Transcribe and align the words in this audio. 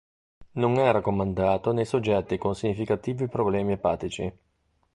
Non 0.53 0.79
è 0.79 0.91
raccomandato 0.91 1.71
nei 1.73 1.85
soggetti 1.85 2.39
con 2.39 2.55
significativi 2.55 3.27
problemi 3.27 3.73
epatici. 3.73 4.33